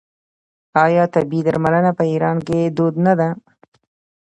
آیا 0.85 1.03
طبیعي 1.13 1.41
درملنه 1.47 1.91
په 1.97 2.03
ایران 2.11 2.37
کې 2.47 2.59
دود 2.77 2.95
نه 3.05 3.13
ده؟ 3.19 3.29